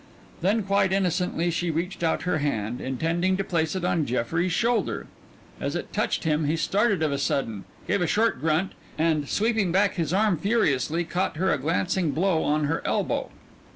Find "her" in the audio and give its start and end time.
2.23-2.39, 11.37-11.53, 12.63-12.81